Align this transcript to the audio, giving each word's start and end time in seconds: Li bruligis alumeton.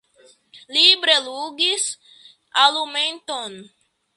Li 0.75 0.85
bruligis 1.03 1.85
alumeton. 2.63 3.63